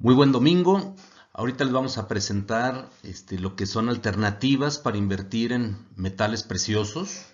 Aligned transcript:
Muy 0.00 0.14
buen 0.14 0.30
domingo. 0.30 0.94
Ahorita 1.32 1.64
les 1.64 1.72
vamos 1.72 1.98
a 1.98 2.06
presentar 2.06 2.88
este, 3.02 3.36
lo 3.36 3.56
que 3.56 3.66
son 3.66 3.88
alternativas 3.88 4.78
para 4.78 4.96
invertir 4.96 5.52
en 5.52 5.76
metales 5.96 6.44
preciosos, 6.44 7.26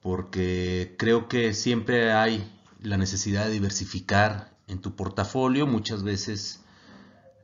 porque 0.00 0.94
creo 1.00 1.26
que 1.26 1.52
siempre 1.52 2.12
hay 2.12 2.48
la 2.80 2.96
necesidad 2.96 3.46
de 3.46 3.50
diversificar 3.50 4.56
en 4.68 4.80
tu 4.80 4.94
portafolio. 4.94 5.66
Muchas 5.66 6.04
veces 6.04 6.60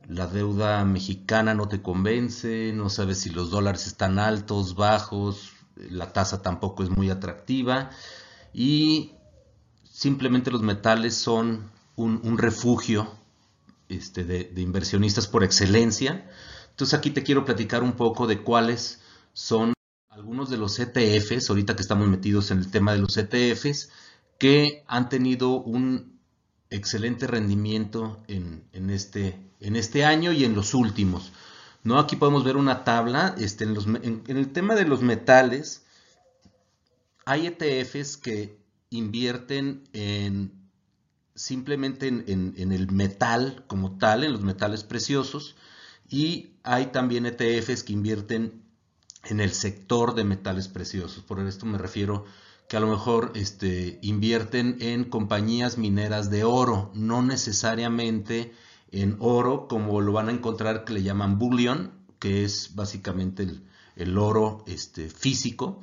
la 0.07 0.29
deuda 0.29 0.85
mexicana 0.85 1.55
no 1.55 1.67
te 1.67 1.83
convence, 1.83 2.73
no 2.73 2.89
sabes 2.89 3.19
si 3.19 3.31
los 3.31 3.51
dólares 3.51 3.89
están 3.89 4.21
altos, 4.21 4.77
bajos, 4.77 5.55
la 5.75 6.13
tasa 6.13 6.43
tampoco 6.43 6.85
es 6.85 6.91
muy 6.91 7.11
atractiva 7.11 7.91
y 8.55 9.11
simplemente 9.83 10.53
los 10.53 10.63
metales 10.63 11.17
son 11.17 11.73
un, 11.97 12.39
refugio 12.39 13.11
este, 13.89 14.25
de, 14.25 14.61
inversionistas 14.61 15.27
por 15.27 15.45
excelencia. 15.45 16.29
Entonces 16.71 16.99
aquí 16.99 17.11
te 17.11 17.23
quiero 17.23 17.45
platicar 17.45 17.83
un 17.83 17.93
poco 17.93 18.27
de 18.27 18.43
cuáles 18.43 19.01
son 19.33 19.73
algunos 20.11 20.51
de 20.51 20.57
los 20.57 20.79
ETFs, 20.79 21.51
ahorita 21.51 21.77
que 21.77 21.83
estamos 21.83 22.09
metidos 22.09 22.51
en 22.51 22.59
el 22.59 22.71
tema 22.71 22.93
de 22.93 22.99
los 22.99 23.17
ETFs, 23.17 23.91
que 24.39 24.85
han 24.87 25.09
tenido 25.09 25.61
un 25.63 26.19
excelente 26.71 27.27
rendimiento 27.27 28.23
en, 28.29 28.91
este, 28.91 29.39
en 29.61 29.77
este 29.77 30.05
año 30.05 30.33
y 30.33 30.45
en 30.45 30.55
los 30.55 30.75
últimos. 30.75 31.33
¿no? 31.85 31.99
Aquí 31.99 32.17
podemos 32.17 32.45
ver 32.45 32.57
una 32.57 32.85
tabla. 32.85 33.35
Este, 33.39 33.65
en, 33.65 34.23
en 34.27 34.37
el 34.37 34.53
tema 34.53 34.75
de 34.75 34.87
los 34.87 35.03
metales, 35.03 35.85
hay 37.25 37.47
ETFs 37.47 38.17
que 38.17 38.59
invierten 38.91 39.85
en 39.93 40.66
simplemente 41.37 42.09
en, 42.09 42.55
el 42.73 42.91
metal 42.91 43.65
como 43.69 43.99
tal, 43.99 44.25
en 44.25 44.33
los 44.33 44.43
metales 44.43 44.83
preciosos, 44.83 45.55
y 46.09 46.55
hay 46.63 46.87
también 46.87 47.27
ETFs 47.27 47.83
que 47.83 47.93
invierten 47.93 48.63
en 49.25 49.41
el 49.41 49.53
sector 49.53 50.15
de 50.15 50.25
metales 50.25 50.69
preciosos. 50.69 51.23
Por 51.23 51.41
esto 51.41 51.67
me 51.67 51.79
refiero 51.79 52.25
que 52.69 52.77
a 52.77 52.81
lo 52.81 52.89
mejor 52.89 53.33
este, 53.35 53.99
invierten 54.03 54.79
en 54.81 55.05
compañías 55.05 55.79
mineras 55.79 56.31
de 56.31 56.45
oro, 56.45 56.91
no 56.95 57.23
necesariamente 57.23 58.53
en 58.91 59.17
oro 59.21 59.69
como 59.69 60.01
lo 60.01 60.13
van 60.13 60.29
a 60.29 60.33
encontrar 60.33 60.85
que 60.85 60.95
le 60.95 61.03
llaman 61.03 61.39
bullion, 61.39 61.93
que 62.19 62.45
es 62.45 62.75
básicamente 62.75 63.47
el, 63.97 64.19
oro 64.19 64.65
este, 64.67 65.09
físico, 65.09 65.81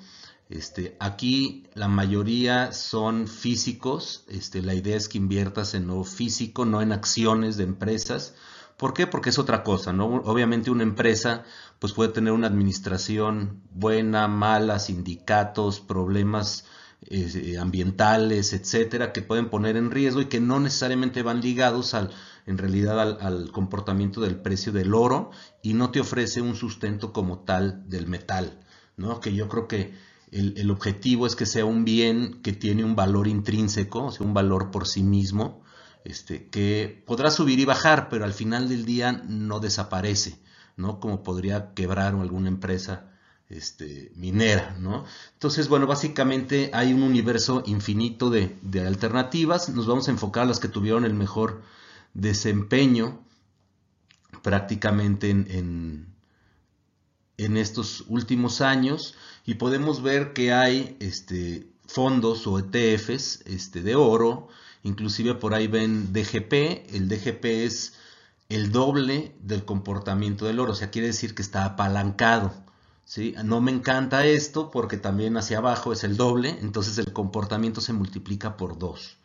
este, 0.54 0.96
aquí 1.00 1.64
la 1.73 1.88
mayoría 1.88 2.73
son 2.73 3.28
físicos, 3.28 4.23
este, 4.28 4.62
la 4.62 4.76
idea 4.76 4.96
es 4.96 5.09
que 5.09 5.18
inviertas 5.18 5.73
en 5.73 5.88
lo 5.88 6.04
físico, 6.04 6.64
no 6.64 6.84
en 6.84 6.92
acciones 6.92 7.58
de 7.58 7.64
empresas. 7.64 8.36
¿Por 8.78 8.94
qué? 8.94 9.08
Porque 9.08 9.31
es 9.31 9.40
otra 9.40 9.64
cosa, 9.64 9.94
¿no? 9.94 10.06
Obviamente 10.06 10.70
una 10.70 10.84
empresa 10.84 11.44
pues 11.80 11.94
puede 11.94 12.12
tener 12.12 12.34
una 12.34 12.48
administración 12.48 13.64
buena, 13.72 14.28
mala, 14.28 14.78
sindicatos, 14.78 15.80
problemas 15.80 16.66
eh, 17.09 17.58
ambientales, 17.59 18.54
etcétera, 18.54 19.12
que 19.12 19.24
pueden 19.24 19.50
poner 19.50 19.76
en 19.76 19.90
riesgo 19.90 20.22
y 20.22 20.26
que 20.26 20.40
no 20.40 20.59
necesariamente 20.59 21.24
van 21.24 21.42
ligados 21.42 21.96
al, 21.96 22.12
en 22.46 22.59
realidad 22.59 23.00
al, 23.00 23.18
al, 23.22 23.52
comportamiento 23.52 24.22
del 24.22 24.36
precio 24.36 24.72
del 24.72 24.94
oro 24.94 25.31
y 25.64 25.74
no 25.74 25.90
te 25.90 26.00
ofrece 26.00 26.42
un 26.42 26.56
sustento 26.56 27.12
como 27.12 27.40
tal 27.40 27.90
del 27.90 28.06
metal, 28.06 28.59
¿no? 28.98 29.20
Que 29.20 29.34
yo 29.34 29.50
creo 29.50 29.68
que 29.68 30.12
el, 30.34 30.72
objetivo 30.72 31.28
es 31.28 31.36
que 31.36 31.45
sea 31.45 31.66
un 31.66 31.86
bien 31.86 32.42
que 32.42 32.53
tiene 32.53 32.84
un 32.84 32.95
valor 32.95 33.28
intrínseco, 33.28 34.06
o 34.06 34.12
sea, 34.12 34.26
un 34.26 34.34
valor 34.34 34.72
por 34.72 34.88
sí 34.88 35.03
mismo, 35.03 35.64
este, 36.03 36.50
que 36.50 37.03
podrá 37.06 37.31
subir 37.31 37.59
y 37.59 37.66
bajar, 37.66 38.09
pero 38.09 38.25
al 38.25 38.34
final 38.34 38.67
del 38.67 38.86
día 38.86 39.12
no 39.12 39.59
desaparece, 39.59 40.40
¿no? 40.75 41.00
Como 41.00 41.23
podría 41.23 41.73
quebrar 41.73 42.16
alguna 42.16 42.50
empresa 42.50 43.12
este, 43.50 44.12
minera, 44.16 44.75
¿no? 44.80 45.06
Entonces, 45.34 45.68
bueno, 45.68 45.85
básicamente 45.88 46.72
hay 46.74 46.94
un 46.94 47.03
universo 47.03 47.63
infinito 47.66 48.30
de, 48.30 48.57
alternativas. 48.86 49.69
Nos 49.69 49.88
vamos 49.88 50.07
a 50.07 50.12
enfocar 50.12 50.44
a 50.44 50.47
las 50.47 50.59
que 50.59 50.68
tuvieron 50.68 51.06
el 51.06 51.13
mejor 51.13 51.62
desempeño 52.13 53.24
prácticamente 54.41 55.30
en 55.30 55.47
en 55.50 56.13
estos 57.38 58.05
últimos 58.07 58.61
años 58.61 59.16
y 59.45 59.55
podemos 59.55 60.01
ver 60.01 60.33
que 60.33 60.53
hay 60.53 60.97
este, 60.99 61.67
fondos 61.85 62.47
o 62.47 62.59
ETFs 62.59 63.41
este, 63.45 63.81
de 63.81 63.95
oro, 63.95 64.47
inclusive 64.83 65.35
por 65.35 65.53
ahí 65.53 65.67
ven 65.67 66.13
DGP, 66.13 66.94
el 66.94 67.09
DGP 67.09 67.45
es 67.45 67.94
el 68.49 68.71
doble 68.71 69.35
del 69.41 69.66
comportamiento 69.66 70.45
del 70.45 70.59
oro, 70.59 70.73
o 70.73 70.75
sea, 70.75 70.91
quiere 70.91 71.07
decir 71.07 71.33
que 71.35 71.41
está 71.41 71.66
apalancado. 71.66 72.53
¿sí? 73.05 73.35
No 73.44 73.61
me 73.61 73.71
encanta 73.71 74.25
esto 74.25 74.69
porque 74.71 74.97
también 74.97 75.38
hacia 75.38 75.57
abajo 75.57 75.91
es 75.91 76.03
el 76.03 76.17
doble, 76.17 76.57
entonces 76.61 76.97
el 76.97 77.13
comportamiento 77.13 77.81
se 77.81 77.94
multiplica 77.94 78.57
por 78.57 78.77
dos. 78.77 79.17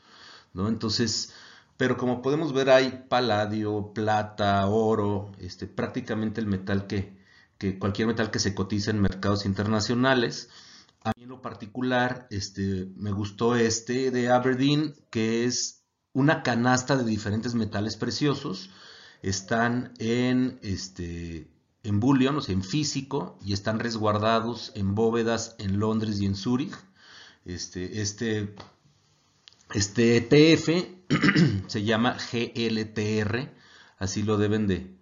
¿no? 0.55 0.69
Entonces, 0.69 1.33
pero 1.77 1.97
como 1.97 2.23
podemos 2.23 2.53
ver 2.53 2.71
hay 2.71 3.05
paladio, 3.09 3.93
plata, 3.95 4.67
oro, 4.67 5.33
este, 5.39 5.67
prácticamente 5.67 6.41
el 6.41 6.47
metal 6.47 6.87
que, 6.87 7.18
que 7.59 7.79
cualquier 7.79 8.07
metal 8.07 8.31
que 8.31 8.39
se 8.39 8.55
cotice 8.55 8.91
en 8.91 9.01
mercados 9.01 9.45
internacionales. 9.45 10.49
A 11.03 11.13
mí 11.17 11.25
en 11.25 11.29
lo 11.29 11.43
particular 11.43 12.27
este, 12.31 12.89
me 12.97 13.11
gustó 13.11 13.57
este 13.57 14.11
de 14.11 14.31
Aberdeen, 14.31 14.95
que 15.11 15.45
es 15.45 15.83
una 16.13 16.43
canasta 16.43 16.97
de 16.97 17.05
diferentes 17.05 17.55
metales 17.55 17.97
preciosos. 17.97 18.71
Están 19.23 19.93
en, 19.99 20.61
este, 20.63 21.51
en 21.83 22.01
bullion, 22.01 22.37
o 22.37 22.41
sea, 22.41 22.55
en 22.55 22.63
físico, 22.63 23.39
y 23.45 23.53
están 23.53 23.81
resguardados 23.81 24.73
en 24.77 24.95
bóvedas 24.95 25.57
en 25.59 25.81
Londres 25.81 26.21
y 26.21 26.27
en 26.27 26.37
Zúrich. 26.37 26.75
Este, 27.45 28.01
este, 28.01 28.55
este 29.75 30.17
ETF 30.19 30.69
se 31.67 31.83
llama 31.83 32.17
GLTR, 32.33 33.53
así 33.99 34.23
lo 34.23 34.37
deben 34.37 34.69
de, 34.69 34.95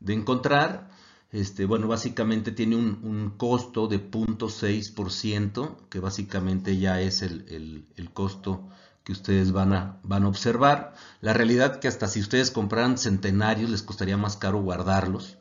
de 0.00 0.12
encontrar. 0.12 0.90
Este, 1.32 1.64
bueno, 1.64 1.88
básicamente 1.88 2.52
tiene 2.52 2.76
un, 2.76 3.34
costo 3.38 3.88
de 3.88 3.98
0.6%, 4.10 5.88
que 5.88 5.98
básicamente 5.98 6.76
ya 6.76 7.00
es 7.00 7.22
el, 7.22 7.86
costo 8.12 8.68
que 9.02 9.12
ustedes 9.12 9.50
van 9.50 9.72
a, 9.72 9.98
van 10.02 10.24
a 10.24 10.28
observar. 10.28 10.94
La 11.22 11.32
realidad 11.32 11.80
que 11.80 11.88
hasta 11.88 12.06
si 12.06 12.20
ustedes 12.20 12.50
compraran 12.50 12.98
centenarios 12.98 13.70
les 13.70 13.82
costaría 13.82 14.18
más 14.18 14.36
caro 14.36 14.60
guardarlos 14.60 15.38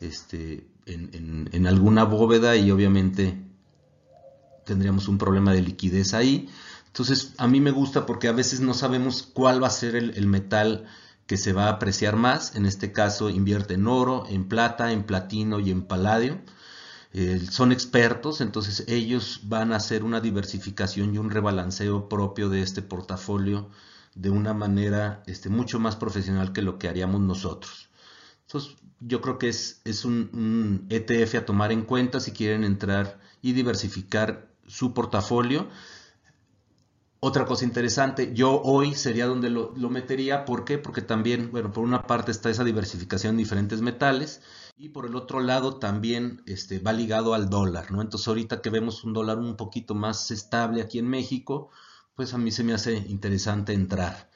este, 0.00 0.66
en, 0.86 1.66
alguna 1.66 2.04
bóveda 2.04 2.56
y 2.56 2.70
obviamente 2.70 3.38
tendríamos 4.64 5.06
un 5.06 5.18
problema 5.18 5.52
de 5.52 5.60
liquidez 5.60 6.14
ahí. 6.14 6.48
Entonces 6.86 7.34
a 7.36 7.46
mí 7.46 7.60
me 7.60 7.72
gusta 7.72 8.06
porque 8.06 8.28
a 8.28 8.32
veces 8.32 8.60
no 8.60 8.72
sabemos 8.72 9.22
cuál 9.22 9.62
va 9.62 9.66
a 9.66 9.70
ser 9.70 9.96
el 9.96 10.26
metal 10.26 10.86
que 11.26 11.36
se 11.36 11.52
va 11.52 11.66
a 11.66 11.70
apreciar 11.70 12.16
más. 12.16 12.54
En 12.56 12.66
este 12.66 12.92
caso 12.92 13.30
invierte 13.30 13.74
en 13.74 13.86
oro, 13.86 14.24
en 14.28 14.48
plata, 14.48 14.92
en 14.92 15.04
platino 15.04 15.60
y 15.60 15.70
en 15.70 15.82
paladio. 15.82 16.40
Eh, 17.12 17.40
son 17.50 17.72
expertos, 17.72 18.40
entonces 18.40 18.84
ellos 18.88 19.40
van 19.44 19.72
a 19.72 19.76
hacer 19.76 20.04
una 20.04 20.20
diversificación 20.20 21.14
y 21.14 21.18
un 21.18 21.30
rebalanceo 21.30 22.08
propio 22.08 22.50
de 22.50 22.60
este 22.62 22.82
portafolio 22.82 23.70
de 24.14 24.30
una 24.30 24.54
manera 24.54 25.22
este, 25.26 25.48
mucho 25.48 25.78
más 25.78 25.96
profesional 25.96 26.52
que 26.52 26.62
lo 26.62 26.78
que 26.78 26.88
haríamos 26.88 27.20
nosotros. 27.20 27.88
Entonces, 28.42 28.76
yo 29.00 29.20
creo 29.20 29.38
que 29.38 29.48
es, 29.48 30.04
un 30.04 30.86
ETF 30.90 31.36
a 31.36 31.46
tomar 31.46 31.72
en 31.72 31.82
cuenta 31.82 32.20
si 32.20 32.32
quieren 32.32 32.64
entrar 32.64 33.18
y 33.42 33.52
diversificar 33.52 34.48
su 34.66 34.94
portafolio. 34.94 35.68
Otra 37.28 37.44
cosa 37.44 37.64
interesante, 37.64 38.34
yo 38.34 38.62
hoy 38.62 38.94
sería 38.94 39.26
donde 39.26 39.50
lo, 39.50 39.72
metería, 39.90 40.44
¿por 40.44 40.64
qué? 40.64 40.78
Porque 40.78 41.02
también, 41.02 41.50
bueno, 41.50 41.72
por 41.72 41.82
una 41.82 42.06
parte 42.06 42.30
está 42.30 42.50
esa 42.50 42.62
diversificación 42.62 43.32
en 43.32 43.38
diferentes 43.38 43.80
metales 43.80 44.42
y 44.78 44.90
por 44.90 45.06
el 45.06 45.16
otro 45.16 45.40
lado 45.40 45.80
también 45.80 46.44
este, 46.46 46.78
va 46.78 46.92
ligado 46.92 47.34
al 47.34 47.50
dólar, 47.50 47.90
¿no? 47.90 48.00
Entonces 48.00 48.28
ahorita 48.28 48.62
que 48.62 48.70
vemos 48.70 49.02
un 49.02 49.12
dólar 49.12 49.38
un 49.38 49.56
poquito 49.56 49.92
más 49.96 50.30
estable 50.30 50.80
aquí 50.80 51.00
en 51.00 51.08
México, 51.08 51.70
pues 52.14 52.32
a 52.32 52.38
mí 52.38 52.52
se 52.52 52.62
me 52.62 52.74
hace 52.74 52.94
interesante 53.08 53.72
entrar. 53.72 54.30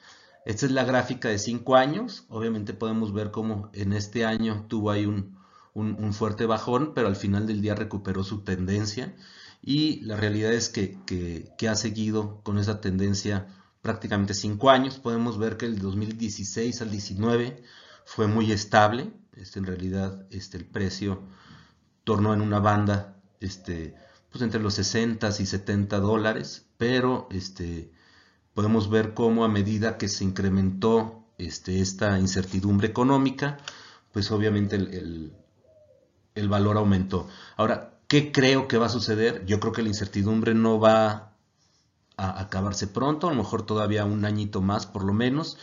Esta 0.45 0.65
es 0.65 0.73
la 0.73 0.83
gráfica 0.83 1.29
de 1.29 1.39
5 1.39 1.77
años, 1.77 2.25
obviamente 2.27 2.73
podemos 2.73 3.13
ver 3.13 3.31
cómo 3.31 3.69
en 3.71 3.93
este 3.93 4.25
año 4.25 4.65
tuvo 4.67 4.91
ahí 4.91 5.05
un, 5.05 5.37
un 5.73 6.13
fuerte 6.13 6.45
bajón, 6.45 6.91
pero 6.93 7.07
al 7.07 7.15
final 7.15 7.47
del 7.47 7.61
día 7.61 7.73
recuperó 7.73 8.25
su 8.25 8.41
tendencia 8.41 9.15
y 9.61 10.01
la 10.01 10.15
realidad 10.15 10.53
es 10.53 10.69
que, 10.69 10.97
ha 11.69 11.75
seguido 11.75 12.41
con 12.43 12.57
esa 12.57 12.81
tendencia 12.81 13.47
prácticamente 13.81 14.33
cinco 14.33 14.69
años. 14.69 14.97
Podemos 14.97 15.37
ver 15.37 15.57
que 15.57 15.67
el 15.67 15.79
2016 15.79 16.81
al 16.81 16.89
19 16.89 17.63
fue 18.05 18.27
muy 18.27 18.51
estable. 18.51 19.11
Este, 19.33 19.59
en 19.59 19.65
realidad 19.65 20.25
este, 20.31 20.57
el 20.57 20.65
precio 20.65 21.21
tornó 22.03 22.33
en 22.33 22.41
una 22.41 22.59
banda 22.59 23.15
este, 23.39 23.95
pues 24.31 24.41
entre 24.41 24.59
los 24.59 24.73
60 24.73 25.29
y 25.39 25.45
70 25.45 25.99
dólares, 25.99 26.65
pero 26.77 27.27
este, 27.31 27.91
podemos 28.53 28.89
ver 28.89 29.13
cómo 29.13 29.45
a 29.45 29.47
medida 29.47 29.97
que 29.97 30.07
se 30.07 30.23
incrementó 30.23 31.23
este, 31.37 31.81
esta 31.81 32.19
incertidumbre 32.19 32.87
económica, 32.87 33.57
pues 34.11 34.31
obviamente 34.31 34.75
el, 34.75 35.33
el 36.35 36.49
valor 36.49 36.77
aumentó. 36.77 37.27
Ahora, 37.57 38.00
¿qué 38.11 38.33
creo 38.33 38.67
que 38.67 38.77
va 38.77 38.87
a 38.87 38.89
suceder? 38.89 39.45
Yo 39.45 39.61
creo 39.61 39.71
que 39.71 39.83
la 39.83 39.87
incertidumbre 39.87 40.53
no 40.53 40.81
va 40.81 41.31
a 42.17 42.41
acabarse 42.41 42.87
pronto, 42.87 43.27
a 43.27 43.29
lo 43.29 43.37
mejor 43.37 43.65
todavía 43.65 44.03
un 44.03 44.25
añito 44.25 44.61
más 44.61 44.85
por 44.85 45.05
lo 45.05 45.13
menos. 45.13 45.57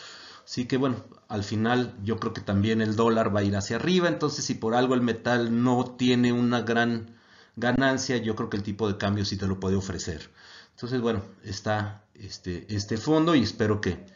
Así 0.47 0.65
que 0.67 0.79
bueno, 0.79 0.97
al 1.29 1.45
final 1.45 1.95
yo 2.03 2.19
creo 2.19 2.33
que 2.33 2.41
también 2.41 2.81
el 2.81 2.97
dólar 2.97 3.37
va 3.37 3.41
a 3.41 3.45
ir 3.45 3.55
hacia 3.55 3.77
arriba, 3.77 4.09
entonces 4.09 4.47
si 4.47 4.55
por 4.55 4.75
algo 4.75 4.95
el 4.95 5.03
metal 5.03 5.63
no 5.63 5.95
tiene 5.99 6.33
una 6.33 6.63
gran 6.63 7.19
ganancia, 7.57 8.17
yo 8.17 8.35
creo 8.35 8.49
que 8.49 8.57
el 8.57 8.63
tipo 8.63 8.89
de 8.89 8.97
cambio 8.97 9.27
sí 9.27 9.37
te 9.37 9.47
lo 9.47 9.61
puede 9.61 9.77
ofrecer. 9.77 10.31
Entonces 10.71 11.03
bueno, 11.03 11.21
está 11.45 12.07
este, 12.15 12.65
este 12.75 12.97
fondo 12.97 13.35
y 13.35 13.43
espero 13.43 13.83
que 13.83 14.07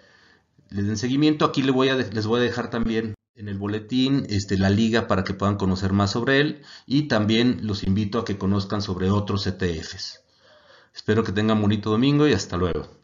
le 0.71 0.83
den 0.83 0.97
seguimiento. 0.97 1.45
Aquí 1.45 1.63
les 1.63 1.75
voy 1.75 1.91
a, 1.91 1.97
les 1.97 2.27
voy 2.27 2.41
a 2.41 2.45
dejar 2.45 2.71
también 2.71 3.15
en 3.35 3.49
el 3.49 3.59
boletín 3.59 4.27
este, 4.29 4.59
la 4.59 4.71
liga 4.71 5.09
para 5.09 5.25
que 5.25 5.35
puedan 5.35 5.57
conocer 5.57 5.93
más 5.93 6.11
sobre 6.11 6.41
él 6.41 6.63
y 6.87 7.09
también 7.09 7.61
los 7.63 7.83
invito 7.83 8.19
a 8.19 8.25
que 8.25 8.39
conozcan 8.39 8.83
sobre 8.83 9.11
otros 9.11 9.47
ETFs. 9.47 10.23
Espero 10.95 11.25
que 11.25 11.33
tengan 11.33 11.61
bonito 11.61 11.91
domingo 11.91 12.29
y 12.29 12.35
hasta 12.35 12.57
luego. 12.57 13.02